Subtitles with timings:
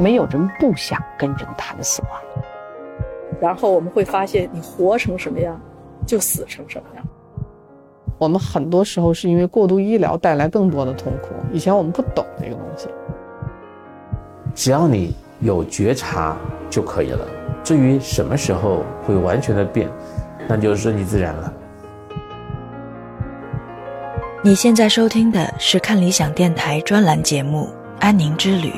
[0.00, 2.10] 没有人不想跟人谈死亡。
[3.38, 5.60] 然后我们会发现，你活成什么样，
[6.06, 7.04] 就死成什么样。
[8.18, 11.28] 我们很多时候是因为过度医疗带来更多的痛苦。
[11.52, 12.88] 以前我们不懂这个东西。
[14.54, 16.36] 只要你有觉察
[16.68, 17.26] 就可以了。
[17.62, 19.88] 至于什么时候会完全的变，
[20.48, 21.52] 那就顺其自然了。
[24.42, 27.64] 你现在收听的是看理想电台专栏节目
[28.00, 28.68] 《安宁之旅》。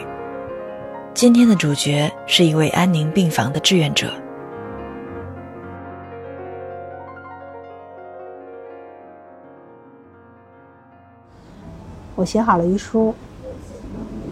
[1.14, 4.10] 今天的主角是一位安宁病房的志愿者。
[12.14, 13.14] 我写好了遗书，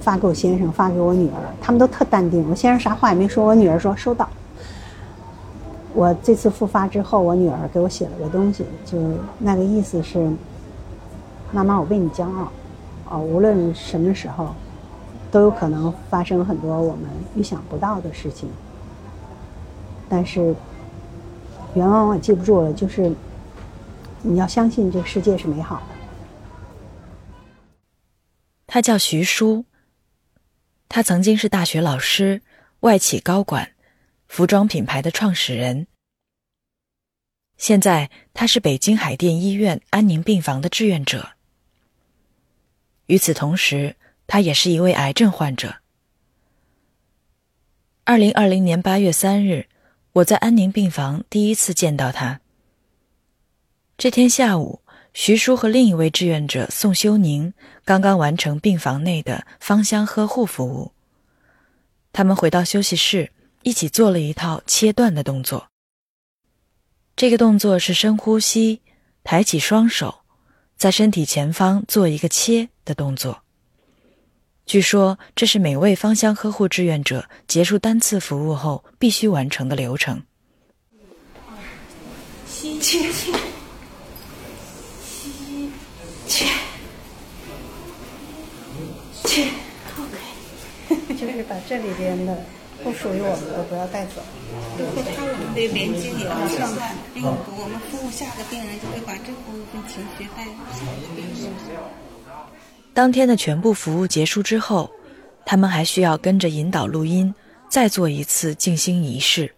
[0.00, 2.48] 发给我先生，发给我女儿，他们都特淡定。
[2.48, 4.26] 我先生啥话也没说，我女儿说收到。
[5.92, 8.98] 我这次复发之后，我女儿给我写了个东西，就
[9.38, 10.30] 那个意思是：
[11.52, 12.50] 妈妈，我为你骄傲。
[13.10, 14.54] 哦，无论什么时候，
[15.30, 18.50] 都有可能发生很多我们预想不到的事情。
[20.09, 20.54] 但是
[21.74, 23.12] 原文我记不住了，就是
[24.22, 25.87] 你要相信这个世界是美好的。
[28.66, 29.64] 他叫徐舒，
[30.88, 32.42] 他曾经是大学老师、
[32.80, 33.72] 外企高管、
[34.26, 35.87] 服装品牌的创始人。
[37.56, 41.30] 现在他是北京海淀医院安宁病房的志愿者。
[43.06, 43.96] 与此同时，
[44.30, 45.78] 他也是一位癌症患者。
[48.04, 49.66] 二零二零年八月三日，
[50.12, 52.40] 我在安宁病房第一次见到他。
[53.98, 54.82] 这天下午。
[55.12, 57.52] 徐叔和另一位志愿者宋修宁
[57.84, 60.92] 刚刚完成病房内的芳香呵护服务。
[62.12, 63.32] 他们回到休息室，
[63.65, 65.66] 一起做了一套切断的动作。
[67.16, 68.82] 这个动作是深呼吸，
[69.25, 70.20] 抬起双手，
[70.76, 73.42] 在身体前方做一个切的动作。
[74.71, 80.22] 据说这是每位芳香呵护志愿者结束单次服务后必须完成的流程。
[82.47, 83.11] 吸气。
[86.28, 86.47] 切，
[89.25, 89.49] 切
[89.99, 92.39] ，OK，就是把这里边的
[92.84, 94.23] 不属于我们的不要带走。
[94.77, 96.73] 最后他我们得连接也要上
[97.12, 100.81] 病毒，我们服务下个病人就会把这部分情绪带走。
[103.00, 104.91] 当天的全部服务结束之后，
[105.47, 107.34] 他们还需要跟着引导录音，
[107.66, 109.55] 再做一次静心仪式。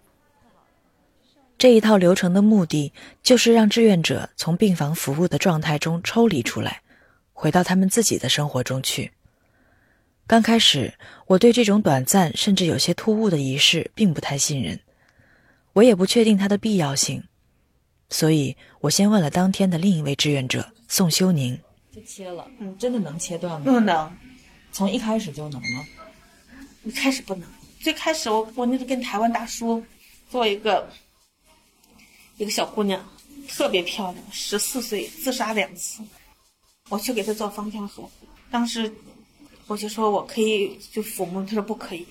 [1.58, 6.82] 这一套流程的目的，就是让志愿者从病房服务的状态中抽离出来，
[7.32, 9.10] 回到他们自己的生活中去。
[10.28, 10.94] 刚开始，
[11.26, 14.78] 我对这种短暂甚至有些突兀的仪式并不太信任，
[15.72, 17.24] 我也不确定它的必要性，
[18.08, 21.58] 所以我先问了当天的另一位志愿者宋修宁
[21.94, 23.72] ：“就切了，嗯，真的能切断吗？
[23.72, 24.16] 不能，
[24.72, 25.86] 从一开始就能吗？
[26.84, 27.48] 一开始不能，
[27.80, 29.84] 最开始我我那是跟台湾大叔
[30.30, 30.88] 做一个。”
[32.38, 33.06] 一个小姑娘，
[33.46, 36.02] 特别漂亮，十四岁自杀两次，
[36.88, 38.10] 我去给她做芳香呵护。
[38.50, 38.90] 当时
[39.66, 42.06] 我就说我可以就抚摸，她说不可以。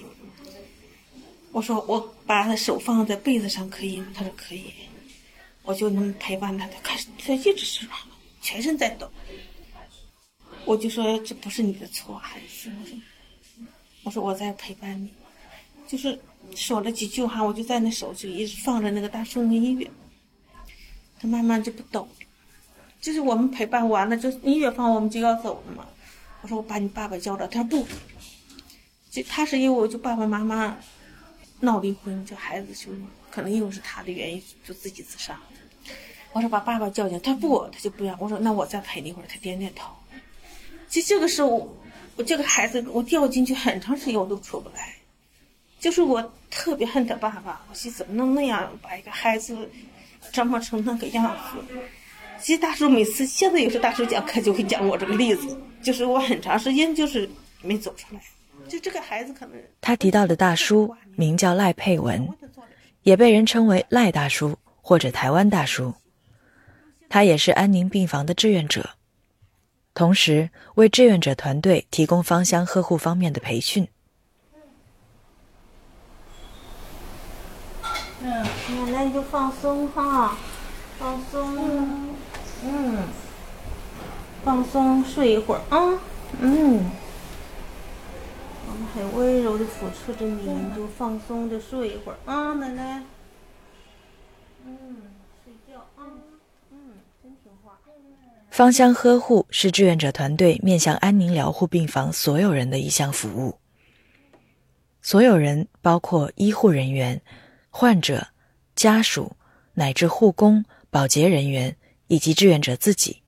[1.52, 4.08] 我说我把她手放在被子上可以吗？
[4.14, 4.72] 她说可以。
[5.64, 7.86] 我就能陪伴她，她开始她一直是
[8.42, 9.12] 全身在抖。
[10.66, 12.72] 我就说这不是你的错，孩子。
[12.72, 12.98] 我说
[14.04, 15.12] 我说我在陪伴你，
[15.88, 16.20] 就是
[16.56, 19.90] 说了几句话，我就在那手就一直放着那个大叔的音乐。
[21.20, 22.26] 他慢慢就不抖了，
[23.00, 25.86] 就是我们陪伴完了，就音乐放，我们就要走了嘛。
[26.42, 27.88] 我说我把你爸爸叫着，他说不，
[29.12, 30.76] 就他是因为我就爸爸妈妈
[31.60, 32.92] 闹离婚，就孩子就
[33.30, 35.40] 可能又是他的原因，就自己自杀。
[36.34, 38.18] 我说把爸爸叫进，他不，他就不要。
[38.20, 39.94] 我说那我再陪你一会儿，他点点头。
[40.92, 41.76] 其实这个时候，
[42.16, 44.94] 我这个孩子我掉进去很长时间我都出不来，
[45.80, 46.22] 就是我
[46.52, 49.58] 特别恨他爸爸，我说怎么能那样把一个孩子。
[50.32, 51.80] 折磨成那个样子，
[52.40, 57.28] 其实大叔每次现在有时大叔讲课就会讲我这个例子，就是我很长时间就是
[57.64, 58.22] 没走出来，
[58.70, 62.26] 就这个孩子可能他提到的大叔名叫赖佩文，
[63.02, 65.92] 也被人称为赖大叔或者台湾大叔，
[67.10, 68.88] 他也是安宁病房的志愿者，
[69.94, 73.88] 同时为志愿者团队提供芳香呵护方面的培训。
[78.24, 78.46] 嗯，
[78.92, 80.38] 那你就放松哈，
[80.98, 82.08] 放松，
[82.64, 82.98] 嗯，
[84.44, 86.00] 放松睡一会儿啊，
[86.40, 86.92] 嗯，
[88.68, 93.04] 我们很温柔的抚触着你，你就放松的睡一会儿啊，奶奶，
[94.66, 94.78] 嗯，
[95.44, 96.06] 睡觉啊，
[96.72, 96.78] 嗯，
[97.24, 97.80] 真听话。
[98.52, 103.58] 芳香呵护是志愿者团队面向安宁疗护病房所有人的一项服务。
[105.02, 107.20] 所有人，包括医护人员、
[107.70, 108.28] 患者、
[108.76, 109.38] 家属，
[109.74, 111.74] 乃至护工、保洁人员
[112.08, 113.24] 以及志愿者自己。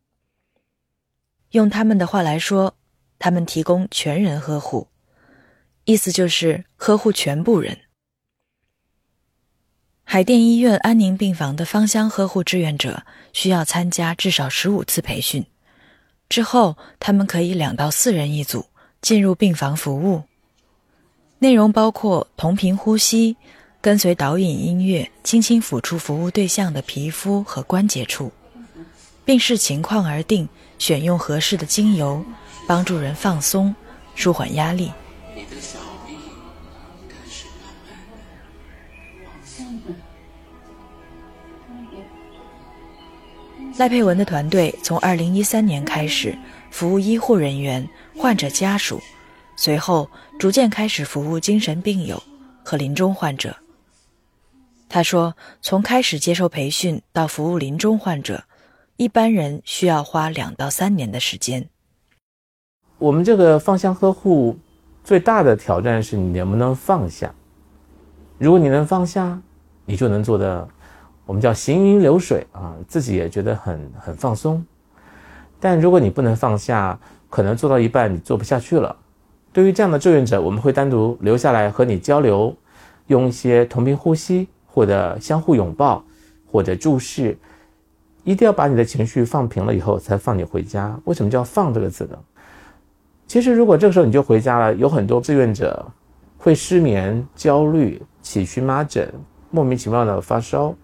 [1.51, 2.75] 用他们的话来说，
[3.17, 4.89] 他们提供全人呵护，
[5.85, 7.79] 意思就是呵护全部人。
[10.05, 15.43] 海淀医院安宁病房的芳香呵护志愿者需要参加至少十五次培训，
[16.29, 18.65] 之后他们可以两到四人一组
[19.01, 20.23] 进入病房服务。
[21.39, 23.35] 内容包括同频呼吸，
[23.81, 28.31] 跟随导引音乐，轻轻抚触服务对象的皮肤和关节处，
[29.25, 30.47] 并视情况而定，
[30.77, 32.23] 选用合适的精油，
[32.67, 33.75] 帮助人放松、
[34.15, 34.91] 舒缓压力。
[43.75, 46.37] 赖佩文的团队从2013年开始
[46.69, 49.01] 服务医护人员、患者家属。
[49.55, 52.21] 随后，逐渐开始服务精神病友
[52.63, 53.55] 和临终患者。
[54.87, 58.43] 他说：“从开始接受培训到服务临终患者，
[58.97, 61.67] 一般人需要花两到三年的时间。”
[62.99, 64.55] 我们这个芳香呵护
[65.03, 67.33] 最大的挑战是你能不能放下。
[68.37, 69.41] 如果你能放下，
[69.85, 70.67] 你就能做的，
[71.25, 74.63] 我们叫行云流水啊，自己也觉得很很放松。
[75.59, 76.99] 但如果你不能放下，
[77.29, 78.95] 可能做到一半你做不下去了。
[79.51, 82.55] 对于这样的志愿者，我们会单独留下来和你交流，
[83.07, 86.03] 用一些同频呼吸，或者相互拥抱，
[86.51, 87.37] 或者注视，
[88.23, 90.99] 一定要把你的情绪放平了以后才放你回家。
[91.05, 92.17] 为什么叫“放”这个字呢？
[93.25, 95.85] 其实，如果这个时候你就回家了，有很多志愿者
[96.37, 99.11] 会失眠、焦虑、起荨麻疹、
[99.49, 100.75] 莫名其妙的发烧，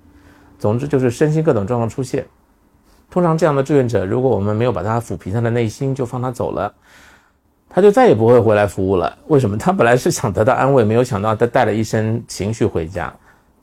[0.59, 2.23] 总之就是身心各种状况出现。
[3.09, 6.71] 通常这样的志愿者，如果我们没有把他抚平他的内心，就放他走了。
[7.67, 9.17] 他就再也不会回来服务了。
[9.27, 9.57] 为什么？
[9.57, 13.11] 他本来是想得到安慰，没有想到他带了一身情绪回家。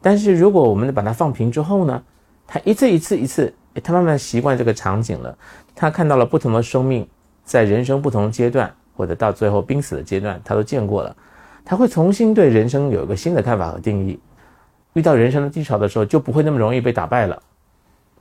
[0.00, 2.02] 但是如果我们把他放平之后呢？
[2.48, 3.52] 他一次一次一次，
[3.82, 5.37] 他慢慢习惯这个场景了。
[5.75, 7.04] 他看到了不同的生命，
[7.44, 11.14] 在人生不同阶段，或者到最后濒死的阶段，他都见过了。
[11.64, 14.16] 他会重新对人生有一个新的看法和定义。
[14.96, 17.40] 遇到人生的低潮的时候，就不会那么容易被打败了。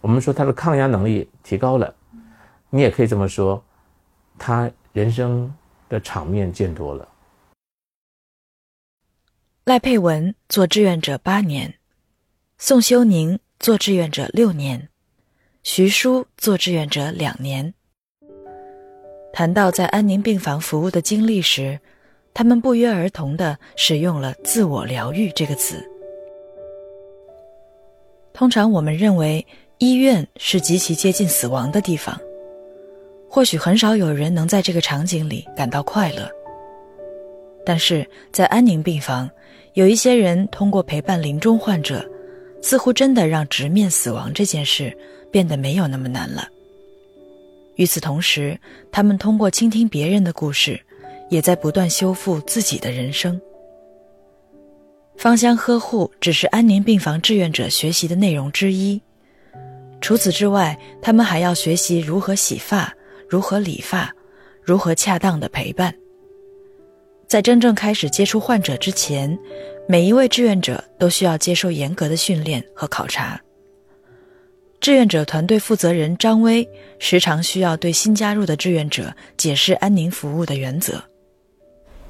[0.02, 1.96] 我们说他的抗压能力提高了。
[2.70, 3.64] 你也可以这么说，
[4.38, 5.52] 他人生。
[5.88, 7.08] 的场面见多了。
[9.66, 11.76] 赖佩文做志愿者八年，
[12.58, 14.90] 宋修宁做志愿者六年，
[15.62, 17.76] 徐舒做志愿者两年。
[19.32, 21.80] 谈到在安宁病房服务的经历时，
[22.34, 25.88] 他们不约而同的使用了“自我疗愈”这个词。
[28.36, 29.44] 通常我们认为
[29.78, 32.20] 医院是极其接近死亡的地方。
[33.30, 36.30] 或许很少有人能在这个场景里感到快乐，
[37.66, 39.30] 但是在安宁病房，
[39.74, 42.06] 有一些人通过陪伴临终患者，
[42.62, 44.96] 似乎真的让直面死亡这件事
[45.32, 46.50] 变得没有那么难了。
[47.76, 48.60] 与此同时，
[48.92, 50.78] 他们通过倾听别人的故事，
[51.30, 53.40] 也在不断修复自己的人生。
[55.18, 59.02] 芳香呵护只是安宁病房志愿者学习的内容之一，
[60.02, 62.94] 除此之外，他们还要学习如何洗发。
[63.28, 64.14] 如何理发，
[64.62, 65.92] 如何恰当的陪伴。
[67.28, 69.36] 在真正开始接触患者之前，
[69.88, 73.42] 每一位志愿者都需要接受严格的训练和考察。
[74.80, 81.04] 志愿者团队负责人张威时常需要对新加入的志愿者解释安宁服务的原则。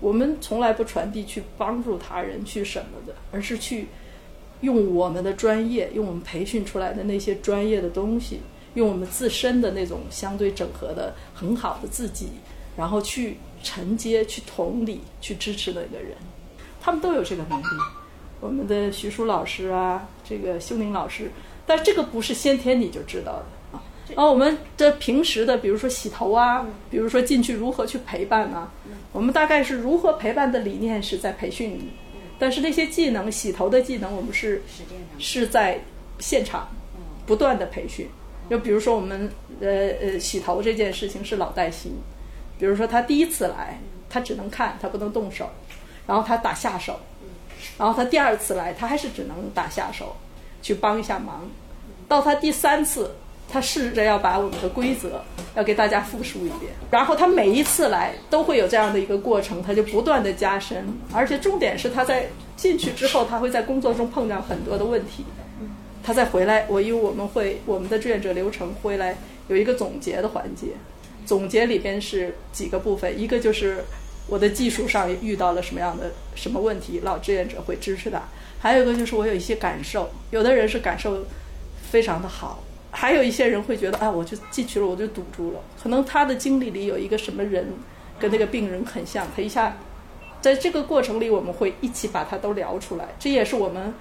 [0.05, 3.88] 我们从来不传递去帮助他人去什么的，而是去
[4.62, 8.41] 用我们的专业，用我们培训出来的那些专业的东西。
[8.75, 12.27] 用我们自身的那种相对整合的很好的自己，
[12.77, 16.15] 然后去承接、去同理、去支持那个人，
[16.79, 17.65] 他们都有这个能力。
[18.39, 21.31] 我们的徐舒老师啊，这个修宁老师，
[21.65, 23.54] 但这个不是先天你就知道的啊。
[24.09, 28.71] 然后我们的平时的，比如说洗头啊，比如说进去如何去陪伴啊，
[29.12, 31.89] 我们大概是如何陪伴的理念是在培训里，
[32.38, 34.62] 但是那些技能，洗头的技能，我们是
[35.17, 35.79] 是在
[36.19, 36.69] 现场
[37.25, 38.07] 不断的培训。
[38.47, 39.67] 就比如说我们呃
[40.00, 41.93] 呃洗头这件事情是老带新，
[42.59, 45.50] 比如说他第一次来，他只能看，他不能动手，
[46.05, 47.00] 然后他打下手，
[47.79, 50.15] 然后他第二次来，他还是只能打下手，
[50.62, 51.50] 去帮一下忙，
[52.07, 53.15] 到他第三次，
[53.48, 55.24] 他试着要把我们的规则
[55.56, 65.24] 要给大家复述一遍，然后他每一次来都会有这样的一个过程，他就不断的加深，而且重点是他在进去之后，他会在工作中碰到很多的问题。
[66.04, 70.68] 他再回来，我因为我们会我们的志愿者流程回来有一个总结的环节，
[71.25, 73.84] 总结里边是几个部分，一个就是
[74.28, 78.22] 我的技术上遇到了什么样的什么问题，老志愿者会支持他。
[78.60, 81.25] 还有一个就是我有一些感受，有的人是感受
[81.90, 82.64] 非常的好，
[82.96, 85.60] 还有一些人会觉得，哎，我就进去了，我就堵住了。
[85.82, 87.68] 可能他的经历里有一个什么人
[88.18, 89.78] 跟那个病人很像，他一下
[90.40, 93.10] 在这个过程里，我们会一起把它都聊出来。
[93.20, 93.94] 这也是我们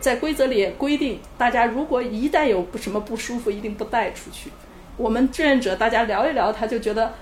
[0.00, 4.50] 在规则里也规定，大家如果一旦有什么不舒服，一定不带出去。
[4.96, 7.12] 我们志愿者大家聊一聊，他就觉得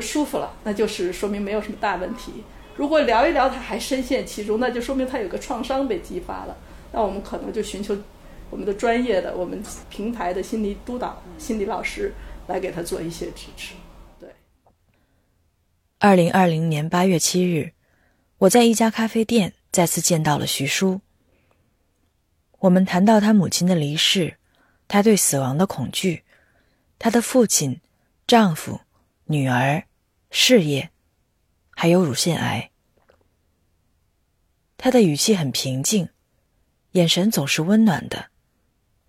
[0.00, 2.42] 舒服了，那就是说明没有什么大问题。
[2.74, 6.56] 如果聊一聊他还深陷其中，那就说明他有个创伤被激发了。
[6.92, 7.96] 那我们可能就寻求
[8.52, 12.12] 我们的专业的、我们平台的心理督导、心理老师
[12.46, 13.72] 来给他做一些支持。
[14.20, 14.28] 对。
[15.98, 17.72] 二零二零年八月七日，
[18.36, 21.00] 我在一家咖啡店再次见到了徐叔。
[22.58, 24.36] 我们谈到他母亲的离世，
[24.86, 26.22] 他对死亡的恐惧，
[26.98, 27.80] 他的父亲、
[28.26, 28.78] 丈夫、
[29.24, 29.82] 女儿、
[30.30, 30.90] 事业。
[31.74, 32.70] 还有乳腺癌。
[34.76, 36.06] 他的语气很平静，
[36.90, 38.26] 眼神总是温暖的，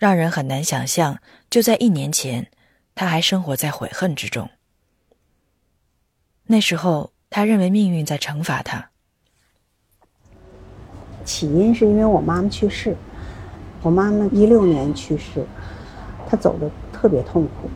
[0.04, 1.20] 让人很难想象，
[1.50, 2.48] 就在一年前，
[2.94, 4.50] 他还生活在悔恨之中。
[6.48, 8.90] 那时候，他认为命运在惩罚他。
[11.24, 12.98] 起因是因为我妈妈去世，
[13.82, 15.48] 我妈妈一六年去世，
[16.30, 17.70] 她走的特别痛苦。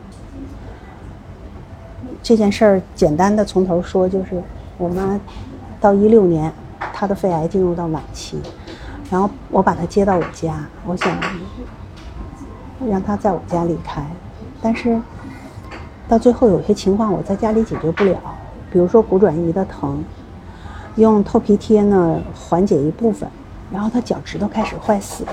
[2.21, 4.43] 这件事儿简单的从头说，就是。
[4.77, 5.17] 我妈
[5.79, 6.51] 到一六年，
[6.93, 8.37] 她的肺癌进入到晚期，
[9.09, 11.17] 然后我把她接到我家，我想
[12.85, 14.05] 让他在我家离开，
[14.61, 14.99] 但是
[16.07, 18.19] 到最后有些情况我在家里解决不了，
[18.71, 20.03] 比如说骨转移的疼，
[20.95, 23.27] 用透皮贴呢缓解一部分，
[23.71, 25.25] 然后他脚趾头开始坏死，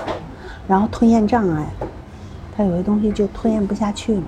[0.67, 1.67] 然后吞咽障碍，
[2.55, 4.23] 他有些东西就吞咽不下去了。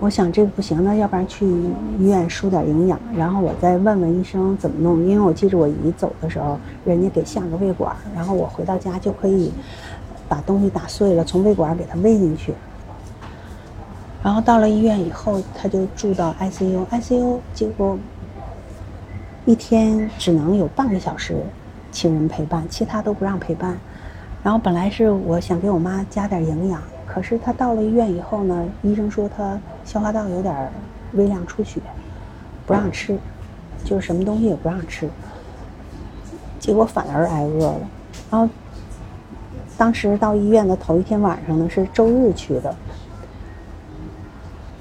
[0.00, 1.44] 我想这个不行，那要不然去
[1.98, 5.04] 医院输点营养，然后我再问问医生怎么弄。
[5.04, 9.50] 因为我记着我姨走的时候，人家给下个胃管，然后我回到家就可以
[10.28, 12.54] 把东西打碎了，从胃管给他喂进去。
[14.22, 17.98] 然后到了医院以后，他就住到 ICU，ICU 结果
[19.44, 21.36] 一天只能有半个小时
[21.90, 23.78] 亲人陪伴，其他都不让陪伴。
[24.42, 26.82] 然后本来是我想给我妈加点营养。
[27.06, 30.70] 可是他到了医院以后呢，医生说他消化道有点
[31.14, 31.80] 微量出血，
[32.66, 33.18] 不让吃，
[33.82, 35.08] 就是什么东西也不让吃。
[36.60, 37.80] 结果反而挨饿了。
[38.30, 38.46] 然后
[39.78, 42.74] 当时到医院的头一天晚上呢，是周日去的。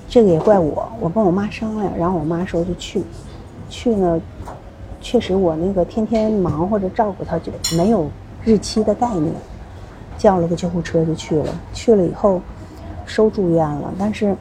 [0.09, 3.03] 这个也怪我，我跟我妈商量，然后我妈说就去。
[3.69, 4.19] 去呢，
[4.99, 8.09] 确实我那个天天忙活着照顾他，就没有
[8.43, 9.31] 日期的概念。
[10.17, 12.41] 叫了个救护车就去了，去了以后
[13.05, 13.93] 收住院了。
[13.99, 14.35] 但是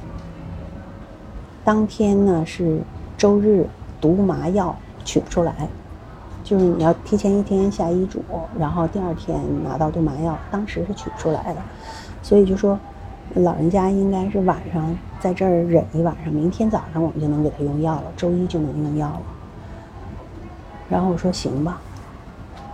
[1.62, 2.78] 当天呢是
[3.18, 3.66] 周日，
[4.00, 5.68] 毒麻药取不出来，
[6.46, 8.22] 就是你要提前一天下医嘱，
[8.56, 11.60] 然后第二天拿到毒麻药，当时是取不出来的。
[12.22, 12.78] 所以就说
[13.34, 19.22] 老人家应该是晚上在这儿忍一晚上，明天早上我们就能给他用药了，周一就能用药了。
[20.88, 21.80] 然后我说行吧，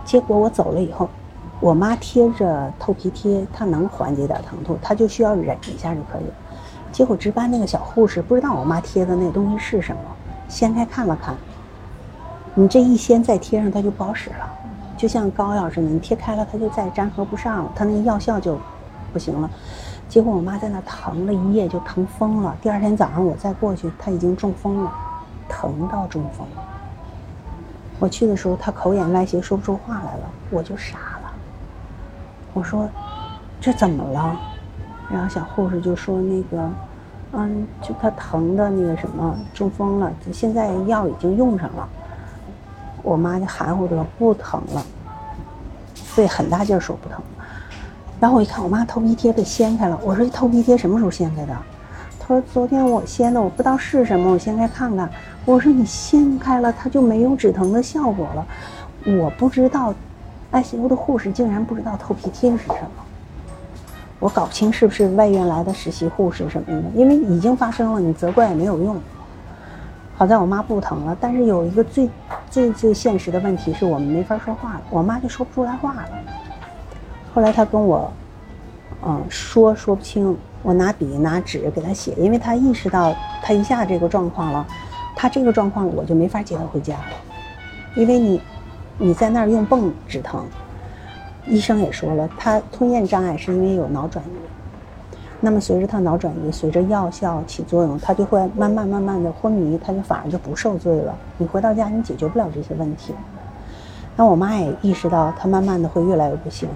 [0.05, 1.09] 结果我走了以后。
[1.59, 6.33] 我妈贴着透皮贴，她能缓解点疼痛，她就需要忍一下就可以了。
[6.91, 10.01] 结果值班那个小护士不知道我妈贴的那东西是什么，
[10.49, 11.33] 掀开看了看。
[12.55, 14.49] 你这一掀再贴上，它就不好使了，
[14.95, 18.59] 就像膏药似的，你贴开了它就再粘合不上了，它那个药效就
[19.11, 19.49] 不行了。
[20.07, 22.55] 结果我妈在那疼了一夜，就疼疯了。
[22.61, 24.91] 第二天早上我再过去，她已经中风了，
[25.49, 26.45] 疼到中风。
[27.97, 31.33] 我去的时候，她口眼歪斜，说不出话来了，我就傻了。
[32.53, 32.87] 我说
[33.59, 34.39] ：“这怎么了？”
[35.09, 36.69] 然后小护士就说：“那个，
[37.31, 40.11] 嗯，就她疼的那个什么，中风了。
[40.31, 41.89] 现在药已经用上了。”
[43.03, 44.83] 我妈就含糊着不疼了，
[45.93, 47.21] 费很大劲儿说不疼。
[48.19, 49.99] 然后我一看，我妈头皮贴被掀开了。
[50.01, 51.55] 我说：“头皮贴什么时候掀开的？”
[52.19, 55.07] 她说：“昨天我掀的，我不知道是什么，我掀开看看。”
[55.45, 58.47] 我说：“你掀开了，它就没有止疼的效果了。”
[59.19, 59.93] 我不知道。
[60.53, 63.03] ICU 的护士竟然不知道头皮贴是什么，
[64.19, 68.95] 我搞不清是不是外院来的实习护士什么的，因为已经发生了，你责怪也没有用。
[70.15, 72.09] 好在我妈不疼了，但是有一个最
[72.49, 76.09] 最最现实的问题是我们没法说话了，我妈就说不出来话了。
[77.33, 78.11] 后来她跟我，
[79.05, 84.65] 嗯，说说不清，我拿笔拿纸给她写，因为她意识到她一下这个状况了，
[85.15, 87.15] 她这个状况我就没法接她回家了，
[87.95, 88.41] 因为你。
[88.99, 90.45] 你在那儿用泵止疼，
[91.47, 94.29] 医生也说了，她吞咽障碍是因为有脑转移。
[95.45, 101.13] 那么随着他脑转移，随着药效起作用，他就会慢慢慢慢的昏迷，他就反而就不受罪了。
[101.37, 103.13] 你回到家，你解决不了这些问题。
[104.15, 106.69] 那我妈也意识到他慢慢的会越来越不行，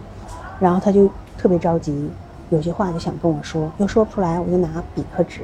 [0.60, 2.12] 然后他就特别着急，
[2.50, 5.44] 有些话就想跟我说，又说不出来，我就拿笔和纸，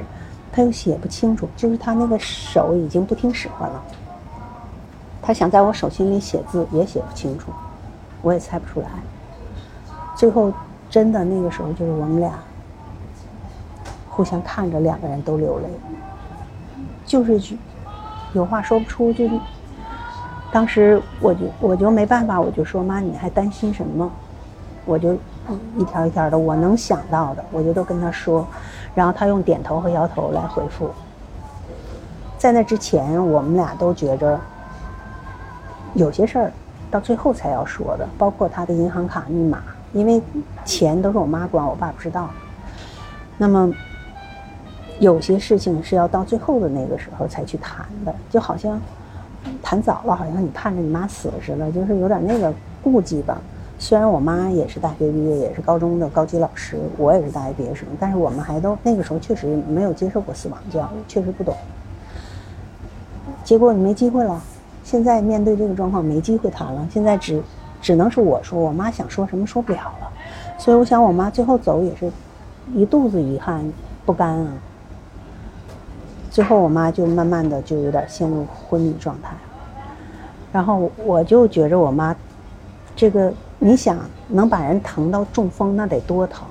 [0.52, 3.82] 他又写不清楚，就是他那个手已经不听使唤了。
[5.22, 7.50] 他想在我手心里写字，也写不清楚，
[8.20, 8.88] 我也猜不出来。
[10.14, 10.52] 最后，
[10.90, 12.34] 真的那个时候，就是我们俩
[14.14, 15.64] 互相看着，两个人都流泪，
[17.04, 17.56] 就是
[18.32, 19.12] 有话说不出。
[19.12, 19.40] 就是
[20.52, 24.08] 当时我就我就没办法，我就说妈，你还担心什么？
[24.84, 25.14] 我就
[25.76, 28.46] 一条一条的，我能想到的，我就都跟他说，
[28.94, 30.88] 然后他用点头和摇头来回复。
[32.38, 34.38] 在那之前，我们俩都觉着
[35.94, 36.52] 有些事儿
[36.88, 39.58] 到最后才要说的，包括他的银行卡密码。
[39.92, 40.20] 因为
[40.64, 42.28] 钱都是我妈管，我爸不知道。
[43.38, 43.72] 那么
[45.00, 48.80] 有些事情是要到最后的那个时候才去谈的，就好像
[49.62, 53.38] 谈早了，好像你盼着你妈死似的，就是有点那个顾忌吧。
[53.78, 61.54] 虽然我妈也是大学毕业，也是高中的高级老师，我也是大学毕业生，但是我们还都那个时候确实没有接受过死亡教育，确实不懂。
[63.42, 64.40] 结果你没机会了，
[64.84, 67.42] 现在面对这个状况没机会谈了，现在只。
[67.82, 70.10] 只能是我说，我妈想说什么说不了了，
[70.56, 72.10] 所以我想我妈最后走也是
[72.72, 73.62] 一肚子遗憾
[74.06, 74.48] 不甘啊。
[76.34, 79.36] 最后我妈就慢慢的就有点陷入昏迷状态，
[80.52, 82.12] 然后我就觉着我妈
[82.96, 86.44] 这个，你想能把人疼到中风那得多疼？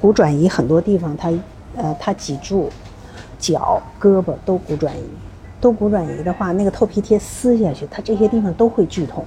[0.00, 1.32] 骨转移很多地方，她
[1.76, 2.68] 呃她脊柱、
[3.38, 5.04] 脚、胳膊都骨转移，
[5.60, 9.24] 都骨转移的话，那个透皮贴撕下去，她这些地方都会剧痛。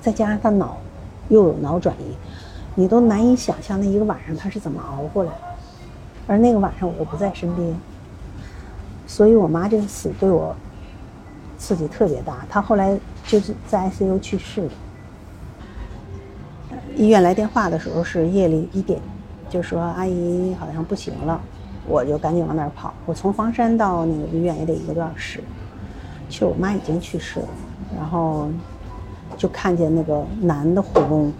[0.00, 0.78] 再加上他脑
[1.28, 2.16] 又有脑转移，
[2.74, 5.36] 你都难以想象那一个晚上他是怎么熬过来的。
[6.26, 7.72] 而那个晚上我不在身边，
[9.10, 10.54] 所以我妈这个死对我
[11.58, 12.46] 刺激特别大。
[12.48, 12.96] 她后来
[13.26, 14.70] 就是在 ICU 去世的。
[16.94, 19.00] 医院来电话的时候是夜里一点，
[19.48, 21.40] 就说阿姨好像不行了，
[21.88, 22.94] 我就赶紧往那儿跑。
[23.04, 25.42] 我从房山到那个医院也得一个多小时，
[26.28, 27.48] 其实我妈已经去世了，
[27.96, 28.48] 然后。
[29.36, 31.32] 就看见那个男的护工，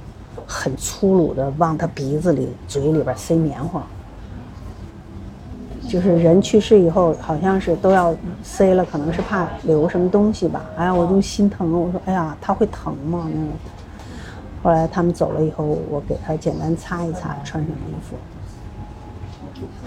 [0.47, 3.85] 很粗鲁的往他鼻子里、嘴里边塞棉花。
[5.91, 10.65] 就是人去世以后，好像是都要塞了，可能是怕留什么东西吧。
[10.77, 13.29] 哎呀，我就心疼，我说，哎呀，他会疼吗？
[13.29, 13.49] 那个。
[14.63, 18.15] 后来他们走了以后，我给他简单擦一擦，穿上衣服。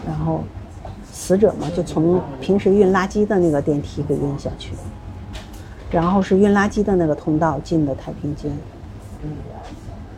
[0.05, 0.43] 然后，
[1.09, 4.73] 死者嘛，就从平时运垃圾的那个电梯给运下去。
[5.89, 8.51] 然后是运垃圾的那个通道进的太平间，
[9.23, 9.29] 嗯，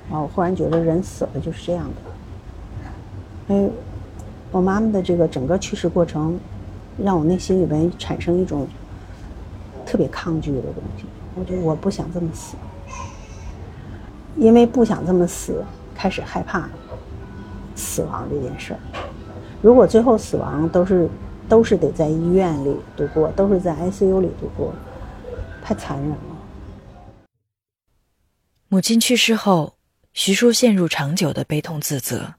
[0.09, 3.53] 然后忽然觉得人死了就是这样的。
[3.53, 3.69] 哎，
[4.55, 6.39] 我妈妈的这个整个去世过程，
[6.97, 8.65] 让我内心里边产生一种
[9.85, 11.03] 特别抗拒的东西。
[11.35, 12.55] 我觉得我不想这么死，
[14.37, 15.61] 因为不想这么死，
[15.93, 16.69] 开始害怕
[17.75, 18.79] 死亡这件事儿。
[19.61, 21.09] 如果最后死亡都是
[21.49, 24.73] 都是得在医院里度过，都是在 ICU 里度过。
[25.61, 26.17] 太残忍了。
[28.69, 29.73] 母亲去世后，
[30.13, 32.35] 徐叔陷入长久的悲痛自责，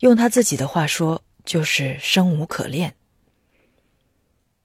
[0.00, 2.94] 用他自己的话说，就是生无可恋。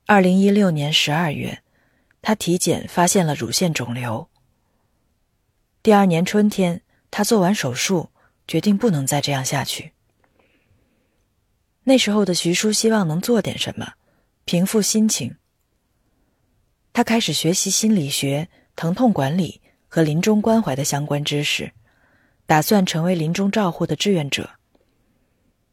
[0.06, 1.64] 二零一六年十二月，
[2.22, 4.30] 他体检发现了乳腺肿瘤。
[5.82, 8.12] 第二年春天，他做完手术，
[8.48, 9.94] 决定不能再这样下去。
[11.84, 13.94] 那时候的徐叔希望能做点什么，
[14.46, 15.36] 平复心情。
[16.94, 21.72] 他开始学习心理学、疼痛管理和临终关怀的相关知识，
[22.46, 24.48] 打算成为临终照护的志愿者。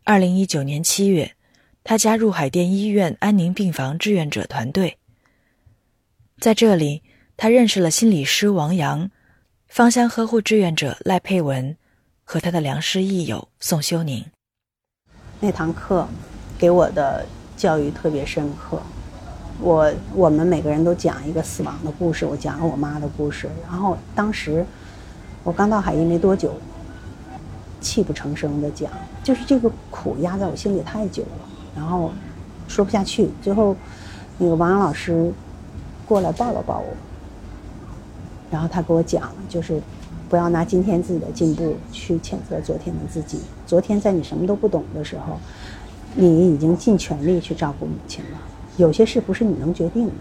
[0.04, 1.36] 二零一九年七月，
[1.84, 4.96] 他加入海淀医院安宁病房志愿者团队。
[6.38, 7.02] 在这里，
[7.36, 9.10] 他认识了心理师王阳、
[9.68, 11.76] 芳香呵护志愿者赖佩文
[12.24, 14.24] 和他的良师益友宋修宁。
[15.38, 16.08] 那堂课
[16.58, 18.80] 给我的教育特别深刻。
[19.60, 23.48] 我我们每个人都讲一个死亡的故事，我讲了我妈的故事。
[23.62, 24.64] 然后当时
[25.44, 26.58] 我刚到海医没多久，
[27.80, 28.90] 泣不成声的讲，
[29.22, 32.12] 就是这个苦压在我心里太久了，然后
[32.68, 33.30] 说不下去。
[33.42, 33.74] 最后
[34.38, 35.32] 那个王阳老师
[36.06, 36.86] 过来抱了抱我，
[38.50, 39.80] 然后他给我讲，就是
[40.28, 43.40] 不要拿今天自己的进步去谴责昨天的自己。
[43.66, 45.38] 昨天在你什么都不懂的时候，
[46.14, 48.38] 你已经尽全力去照顾母亲了。
[48.76, 50.12] 有些事不是你能决定的，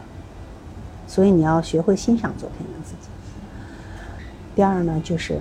[1.07, 3.09] 所以你要学会欣赏昨天的自己。
[4.55, 5.39] 第二呢，就是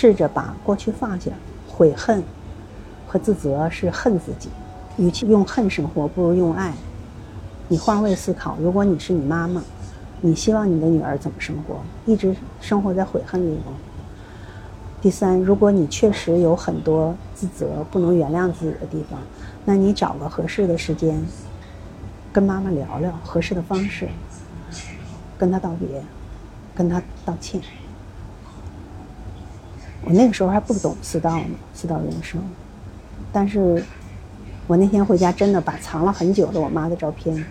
[0.00, 1.32] 试着把过去放下，
[1.66, 2.22] 悔恨
[3.08, 4.48] 和自责是恨自己，
[4.96, 6.72] 与其用恨生活，不如用爱。
[7.66, 9.60] 你换位思考，如果你是你妈妈，
[10.20, 11.80] 你希望你的女儿怎么生活？
[12.06, 13.74] 一直生活在悔恨里吗？
[15.02, 19.18] 第三，如果你确实有很多自责、不能原谅自己的地方，
[19.64, 21.20] 那你找个合适的时间，
[22.32, 24.08] 跟妈妈聊聊合适的方式，
[25.36, 26.00] 跟她道别，
[26.72, 27.60] 跟她道歉。
[30.08, 31.44] 我那个时候还不懂四道呢，
[31.74, 32.40] 四道人生，
[33.30, 33.84] 但是
[34.66, 37.44] 我那天回家真的把藏了很久的我妈的照片，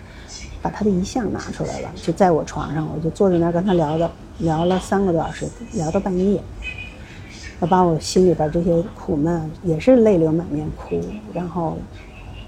[0.60, 6.42] 把她的遗像拿出来了，就在我床上，我就坐在那儿跟她聊的，聊了三个多小时，聊到半夜。
[7.60, 11.00] 我把我心里边这些苦闷也是泪流满面哭，
[11.32, 11.78] 然后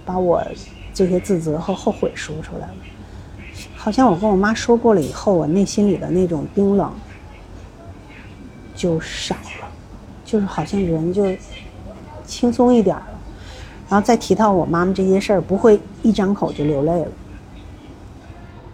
[0.05, 0.44] 把我
[0.92, 2.75] 这些自责和后悔说出来了。
[3.77, 6.92] 好像我跟我妈说过了以后，我内心里的那种冰冷
[8.75, 9.69] 就少了，
[10.31, 11.25] 就是好像人就
[12.25, 13.03] 轻松一点了。
[13.88, 17.09] 然后再提到我妈妈这些事儿，不会一张口就流泪了。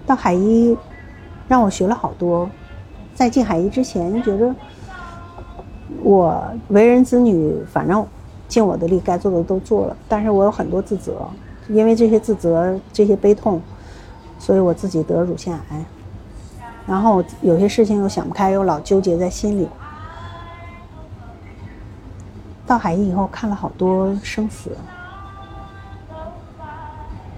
[0.04, 0.76] 到海医
[1.48, 2.50] 让我学了好多，
[3.14, 4.54] 在进海医之前觉得。
[6.02, 8.06] 我为人子女，反正
[8.46, 9.96] 尽我的力，该做的都做了。
[10.08, 11.26] 但是我有很多自责，
[11.68, 13.60] 因为这些自责、这些悲痛，
[14.38, 15.84] 所以我自己得乳腺癌。
[16.86, 19.66] 然后有些事情又想不开，又老纠结在心里。
[22.66, 24.76] 到海印以后，看了好多生死，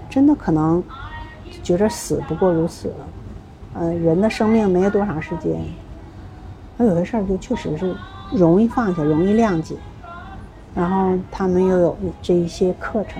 [0.09, 0.83] 真的可能
[1.61, 2.93] 觉着死不过如此。
[3.75, 5.63] 嗯，人的生命没有多长时间，
[6.77, 7.95] 那有些事儿就确实是。
[8.31, 9.75] 容易放下，容易谅解，
[10.75, 13.19] 然后他们又有这一些课程，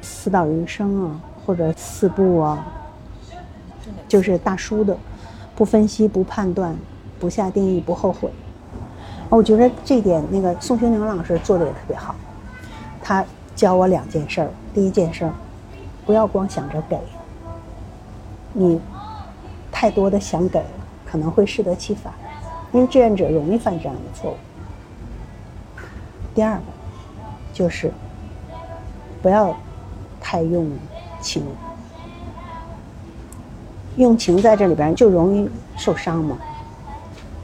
[0.00, 2.66] 四道人生啊，或者四步啊，
[4.08, 4.96] 就是大叔的，
[5.54, 6.74] 不分析、不判断、
[7.20, 8.30] 不下定义、不后悔。
[9.30, 12.14] 我觉得这点那个宋学宁老师做的也特别好，
[13.02, 14.50] 他教我两件事儿。
[14.72, 15.32] 第一件事儿，
[16.06, 16.98] 不要光想着给，
[18.54, 18.80] 你
[19.70, 20.64] 太多的想给，
[21.04, 22.12] 可能会适得其反。
[22.72, 24.36] 因为志愿者容易犯这样的错误。
[26.34, 26.62] 第二个，
[27.52, 27.92] 就是
[29.20, 29.54] 不要
[30.20, 30.70] 太用
[31.20, 31.42] 情，
[33.96, 36.38] 用情在这里边就容易受伤嘛。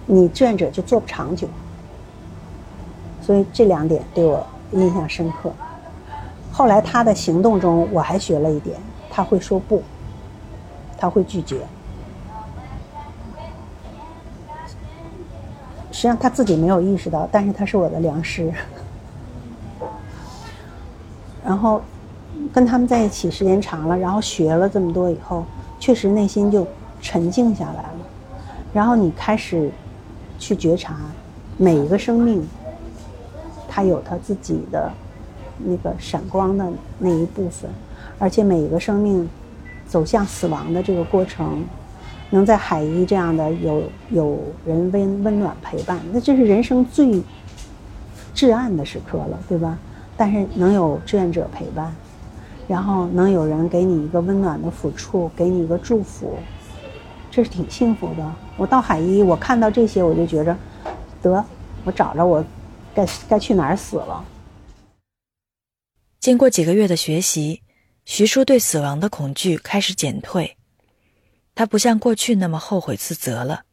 [0.07, 1.47] 你志愿者就做不长久。
[3.25, 5.51] 所以这两点对我印象深刻。
[6.53, 8.77] 后来他的行动中，我还学了一点，
[9.11, 9.83] 他会说不，
[10.99, 11.61] 他会拒绝。
[15.91, 18.53] 实际上他自己没有意识到，但是他是我的良师。
[21.43, 21.81] 然后
[22.53, 25.45] 跟他们在一起时间长了，然后学了这么多以后，
[25.81, 26.67] 确实内心就
[27.01, 27.91] 沉静下来了。
[28.73, 29.71] 然后你开始
[30.39, 30.97] 去觉察
[31.57, 32.47] 每一个生命，
[33.75, 34.89] 它有它自己的
[35.59, 36.65] 那个闪光的
[37.01, 37.69] 那一部分，
[38.21, 39.29] 而且每一个生命
[39.85, 41.65] 走向死亡的这个过程。
[42.31, 47.21] 能在海医这样的有有人温温暖陪伴，那这是人生最
[48.33, 49.77] 至暗的时刻了，对吧？
[50.17, 51.93] 但是能有志愿者陪伴，
[52.67, 56.35] 然后能有人给你一个温暖的抚触，给你一个祝福，
[57.31, 58.33] 这是挺幸福的。
[58.57, 60.57] 我到海医，我看到这些，我就觉着，
[61.23, 61.45] 得，
[61.85, 62.45] 我找着我
[62.95, 64.25] 该该去哪儿死了。
[66.21, 67.63] 经过几个月的学习，
[68.05, 70.57] 徐叔对死亡的恐惧开始减退。
[71.55, 73.65] 他不像过去那么后悔自责了，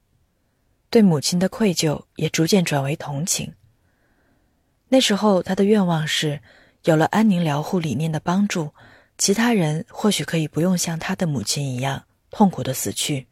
[0.90, 3.56] 对母亲的愧疚也逐渐转为同情。
[4.90, 6.42] 那时候他的愿望是，
[6.84, 8.74] 有了安宁疗护理念的帮助，
[9.18, 13.28] 其他人或许可以不用像他的母亲一样痛苦的死去。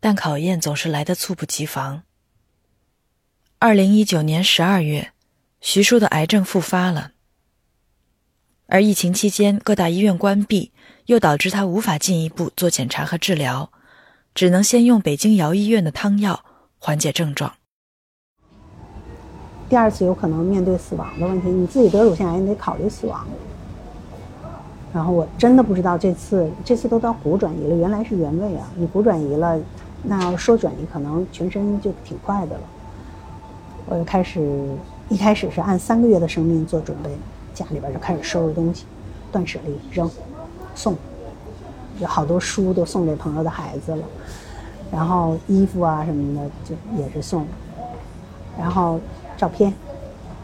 [0.00, 2.02] 但考验总是来得猝不及防。
[3.64, 5.12] 二零一九年十二月，
[5.60, 7.12] 徐叔的癌症复发了，
[8.66, 10.72] 而疫情期间各大医院关闭。
[11.06, 13.70] 又导致他无法进一步做检查和治疗，
[14.34, 16.44] 只能先用北京瑶医院的汤药
[16.76, 17.52] 缓解症状。
[19.68, 23.24] 第二次有可能面对死亡的问题，你自己得乳腺癌，你得考虑死亡。
[24.92, 28.68] 然后我真的不知道这次，这次都到骨转移了，原来是原位啊！
[28.74, 29.56] 你骨转移了，
[30.02, 32.62] 那要说转移，可能全身就挺快的了。
[33.86, 34.68] 我就开始，
[35.08, 37.10] 一开始是按三个月的生命做准备，
[37.52, 38.84] 家里边就开始收拾东西，
[39.30, 40.10] 断舍离，扔。
[40.74, 40.96] 送，
[41.98, 44.02] 有好多书都送给朋友的孩子了，
[44.90, 47.46] 然后衣服啊什么的就也是送，
[48.58, 48.98] 然后
[49.36, 49.70] 照片，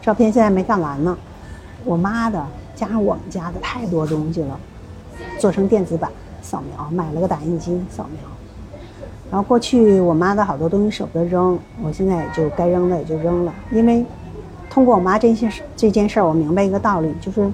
[0.01, 1.17] 照片现在没干完呢，
[1.83, 4.59] 我妈的加上我们家的太多东西了，
[5.39, 6.11] 做成电子版
[6.43, 8.21] 扫描，买了个打印机扫描，
[9.31, 13.53] 然后过去我妈的好多东西舍不得扔，我现在也就该扔的也就扔了。
[13.71, 14.03] 因为
[14.69, 17.47] 通过我妈这些这件事儿，我明白一个道理，就是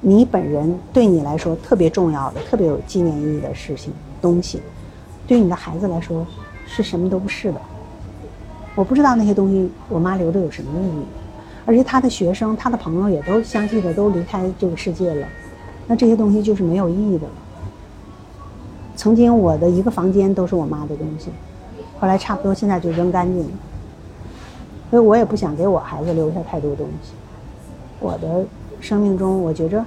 [0.00, 4.60] 你本人对你来说特别重要的、特别有纪念意义的事情东西，
[5.26, 6.26] 对你的孩子来说
[6.66, 7.60] 是什么都不是的。
[8.74, 11.02] 我不知道那些东西我妈留的有什么意义，
[11.64, 15.26] 而且她的学生、她的朋友也都相继的都离开这个世界了，
[15.86, 17.32] 那这些东西就是没有意义的了。
[18.98, 21.30] 曾经我的一个房间都是我妈的东西，
[22.00, 23.50] 后来差不多现在就扔干净了。
[24.90, 27.12] 所以我也不想给我孩子留下太多东西。
[28.00, 28.44] 我的
[28.80, 29.84] 生命中，我觉着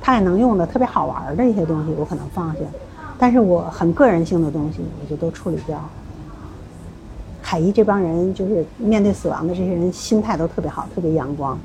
[0.00, 2.60] 他也能用的、特别好玩的一些东西，我可能放下，
[3.16, 5.78] 但是我很个人性的东西，我就都处理掉。
[7.40, 11.56] 海一这帮人就是面对死亡的这些人，心态都特别好，特别阳光。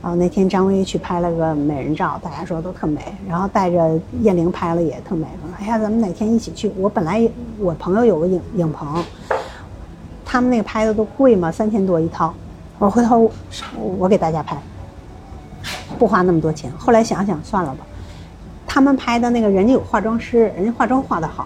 [0.00, 3.00] 然后那天张薇去拍了个美人照，大家说都特美。
[3.28, 6.72] 然后带着燕玲拍了也特美，说哎呀，咱们哪天一起去？
[6.76, 9.04] 我本来我朋友有个影影棚，
[10.24, 12.32] 他们那个拍的都贵嘛，三千多一套。
[12.78, 13.28] 我回头
[13.98, 14.56] 我给大家拍，
[15.98, 16.70] 不花那么多钱。
[16.78, 17.84] 后来想想算了吧，
[18.68, 21.44] 他们拍的那个人家有化妆师，人家化妆化的好，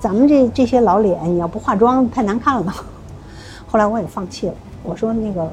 [0.00, 2.74] 咱们这这些老脸你要不化妆太难看了。
[3.68, 5.48] 后来我也放弃了，我说那个。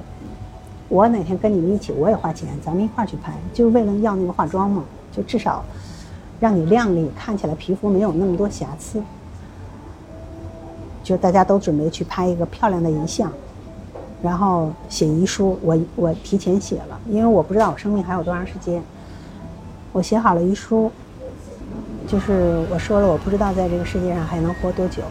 [0.93, 5.65] 我哪天跟你们一起，我也花钱，咱们一块儿去拍，就是为了要那个化妆嘛，就至少
[6.39, 9.01] 让你靓丽，看起来皮肤没有那么多瑕疵。
[11.03, 13.33] 就大家都准备去拍一个漂亮的遗像，
[14.21, 18.79] 然后写遗书，我我提前写了，因为我不知道我生命还有多长时间。
[19.93, 20.91] 我写好了遗书，
[22.07, 25.01] 就是我说了，我不知道在这个世界上还能活多久，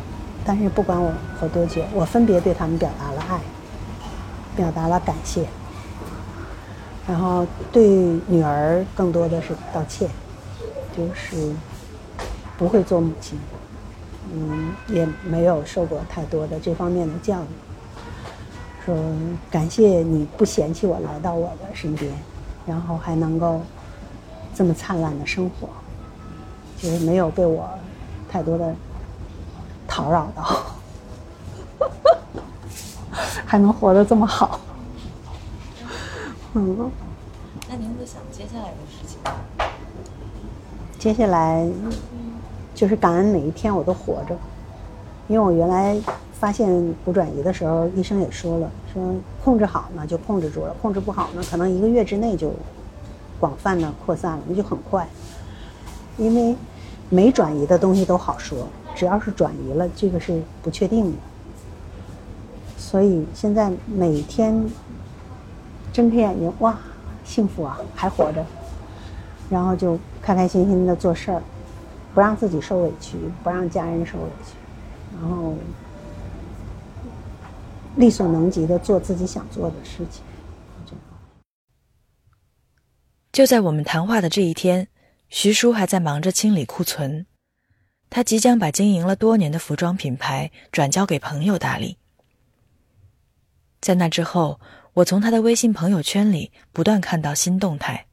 [0.44, 3.40] 但是不管我活多久，我分别对他们表达了爱，
[4.54, 5.44] 表达了感谢。
[7.06, 7.86] 然后对
[8.26, 10.08] 女儿更多的是道歉，
[10.96, 11.52] 就是
[12.56, 13.38] 不会做母亲，
[14.32, 17.46] 嗯，也没有受过太多的这方面的教育。
[18.84, 18.96] 说
[19.50, 22.12] 感谢你不嫌弃我来到我的身边，
[22.66, 23.60] 然后还能够
[24.54, 25.68] 这么灿烂的生活，
[26.78, 27.68] 就是没有被我
[28.28, 28.74] 太多的
[29.88, 30.66] 叨扰到，
[33.46, 34.60] 还能活得这么好。
[36.54, 36.90] 嗯，
[37.70, 39.18] 那您会想接下来的事情？
[40.98, 41.66] 接下来
[42.74, 44.36] 就是感恩每一天我都活着，
[45.28, 45.98] 因为我原来
[46.34, 49.02] 发现骨转移的时候，医生也说了，说
[49.42, 52.52] 控制好呢就控制住了，控制不好呢，可能一个月之内就
[53.40, 55.08] 广泛的扩散了，那就很快。
[56.18, 56.54] 因为
[57.08, 61.16] 没转移的东西都好说，只要是转移了，这个是不确定的。
[62.76, 64.62] 所以现在每天。
[65.92, 66.78] 睁开眼睛，哇，
[67.22, 68.42] 幸福啊，还活着，
[69.50, 71.42] 然后就开开心心的做事儿，
[72.14, 74.54] 不让自己受委屈，不让家人受委屈，
[75.20, 75.54] 然后
[77.96, 80.22] 力所能及的做自己想做的事情。
[83.30, 84.88] 就在我们谈话的这一天，
[85.28, 87.26] 徐叔还在忙着清理库存，
[88.08, 91.98] 他即将把经营了多年的服装品牌转交给朋友打理。
[93.82, 94.58] 在那之后。
[94.94, 98.06] 我从他的微信朋友圈里不断看到新动态，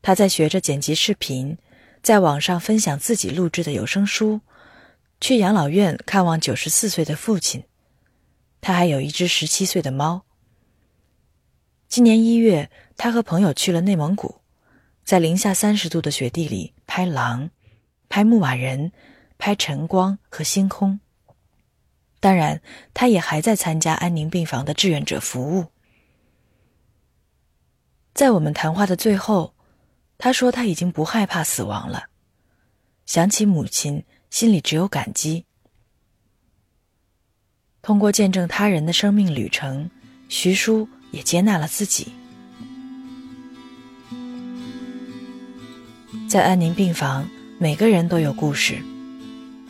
[0.00, 1.58] 他在学着剪辑视频，
[2.02, 4.40] 在网上分享自己录制的有声书，
[5.20, 7.64] 去养老院看望九十四岁的父亲，
[8.62, 10.24] 他还有一只十七岁的猫。
[11.88, 14.40] 今年一月，他和朋友去了内蒙古，
[15.04, 17.50] 在零下三十度的雪地里拍狼，
[18.08, 18.92] 拍牧马人，
[19.36, 21.00] 拍晨光和星空。
[22.26, 22.60] 当然，
[22.92, 25.66] 他也还在参加安宁病房的志愿者服务。
[28.14, 29.54] 在我们谈话的最后，
[30.18, 32.06] 他说他已经不害怕死亡了。
[33.04, 35.44] 想起母亲，心里只有感激。
[37.80, 39.88] 通过见证他人的生命旅程，
[40.28, 42.12] 徐叔也接纳了自己。
[46.28, 48.82] 在安宁病房，每个人都有故事。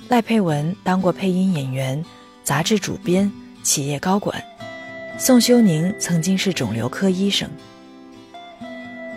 [0.08, 2.02] 赖佩文当过配音演员。
[2.46, 3.28] 杂志主编、
[3.64, 4.40] 企业高管
[5.18, 7.50] 宋修宁曾经是肿瘤科医生，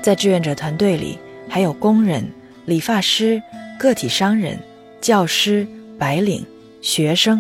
[0.02, 2.28] 在志愿者团队里还有工人、
[2.65, 3.39] 理发师、
[3.78, 4.58] 个体商人、
[5.00, 5.68] 教师、
[6.00, 6.44] 白领、
[6.82, 7.39] 学生。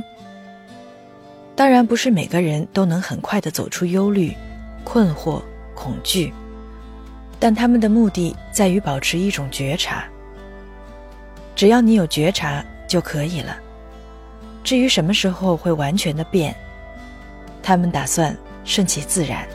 [1.55, 4.31] 当然，不是每个人都能很快的走出忧虑、
[4.83, 5.41] 困惑、
[5.73, 6.31] 恐惧，
[7.39, 10.03] 但他们的目的在于保持一种觉察。
[11.55, 13.57] 只要你有觉察就可以了。
[14.69, 16.55] 至于什么时候会完全的变，
[17.63, 19.47] 他们打算顺其自然。